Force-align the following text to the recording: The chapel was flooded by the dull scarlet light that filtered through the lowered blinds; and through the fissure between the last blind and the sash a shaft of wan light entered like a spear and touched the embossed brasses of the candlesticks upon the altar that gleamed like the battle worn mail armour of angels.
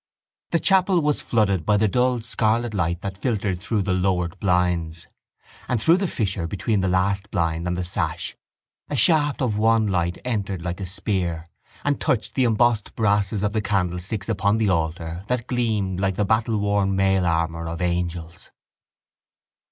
The 0.49 0.59
chapel 0.59 0.99
was 0.99 1.21
flooded 1.21 1.63
by 1.63 1.77
the 1.77 1.87
dull 1.87 2.21
scarlet 2.21 2.73
light 2.73 3.01
that 3.03 3.19
filtered 3.19 3.61
through 3.61 3.83
the 3.83 3.93
lowered 3.93 4.39
blinds; 4.39 5.05
and 5.67 5.79
through 5.79 5.97
the 5.97 6.07
fissure 6.07 6.47
between 6.47 6.79
the 6.81 6.87
last 6.87 7.29
blind 7.29 7.67
and 7.67 7.77
the 7.77 7.83
sash 7.83 8.35
a 8.89 8.95
shaft 8.95 9.43
of 9.43 9.59
wan 9.59 9.85
light 9.85 10.17
entered 10.25 10.63
like 10.63 10.79
a 10.79 10.87
spear 10.87 11.45
and 11.83 12.01
touched 12.01 12.33
the 12.33 12.45
embossed 12.45 12.95
brasses 12.95 13.43
of 13.43 13.53
the 13.53 13.61
candlesticks 13.61 14.27
upon 14.27 14.57
the 14.57 14.69
altar 14.71 15.23
that 15.27 15.45
gleamed 15.45 15.99
like 15.99 16.15
the 16.15 16.25
battle 16.25 16.57
worn 16.57 16.95
mail 16.95 17.23
armour 17.23 17.67
of 17.67 17.79
angels. 17.79 18.49